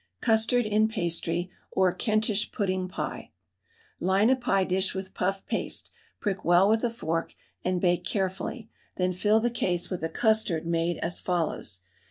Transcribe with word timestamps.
CUSTARD 0.21 0.65
IN 0.65 0.87
PASTRY 0.87 1.51
OR 1.73 1.93
KENTISH 1.93 2.51
PUDDING 2.51 2.87
PIE. 2.87 3.29
Line 3.99 4.31
a 4.31 4.35
pie 4.35 4.63
dish 4.63 4.95
with 4.95 5.13
puff 5.13 5.45
paste, 5.45 5.91
prick 6.19 6.43
well 6.43 6.67
with 6.67 6.83
a 6.83 6.89
fork 6.89 7.35
and 7.63 7.79
bake 7.79 8.03
carefully, 8.03 8.67
then 8.95 9.13
fill 9.13 9.39
the 9.39 9.51
case 9.51 9.91
with 9.91 10.03
a 10.03 10.09
custard 10.09 10.65
made 10.65 10.97
as 11.03 11.19
follows. 11.19 11.81